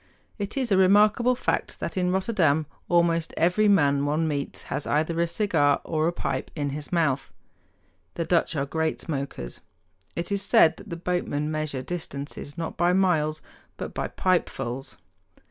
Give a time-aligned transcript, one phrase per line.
[0.39, 5.21] It is a remarkable fact that in Rotterdam almost every man one meets has either
[5.21, 7.31] a cigar or a pipe in his mouth.
[8.15, 9.59] The Dutch are great smokers.
[10.15, 13.43] It is said that the boatmen measure distances not by miles,
[13.77, 14.97] but by pipefuls.